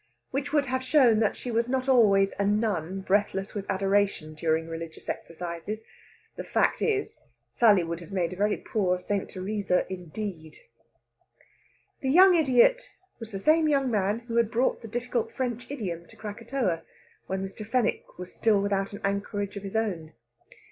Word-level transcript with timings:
Which 0.31 0.51
would 0.51 0.65
have 0.65 0.83
shown 0.83 1.19
that 1.19 1.37
she 1.37 1.51
was 1.51 1.69
not 1.69 1.87
always 1.87 2.33
a 2.39 2.43
nun 2.43 3.01
breathless 3.01 3.53
with 3.53 3.69
adoration 3.69 4.33
during 4.33 4.67
religious 4.67 5.07
exercises. 5.07 5.83
The 6.37 6.43
fact 6.43 6.81
is, 6.81 7.21
Sally 7.53 7.83
would 7.83 7.99
have 7.99 8.11
made 8.11 8.33
a 8.33 8.35
very 8.35 8.57
poor 8.57 8.97
St. 8.99 9.29
Teresa 9.29 9.85
indeed. 9.93 10.57
The 11.99 12.09
young 12.09 12.33
idiot 12.33 12.81
was 13.19 13.29
the 13.31 13.37
same 13.37 13.67
young 13.69 13.91
man 13.91 14.21
who 14.21 14.37
had 14.37 14.49
brought 14.49 14.81
the 14.81 14.87
difficult 14.87 15.31
French 15.31 15.69
idiom 15.69 16.07
to 16.07 16.15
Krakatoa, 16.15 16.81
while 17.27 17.37
Mr. 17.37 17.63
Fenwick 17.63 18.17
was 18.17 18.33
still 18.33 18.59
without 18.59 18.93
an 18.93 19.01
anchorage 19.03 19.55
of 19.55 19.61
his 19.61 19.75
own. 19.75 20.13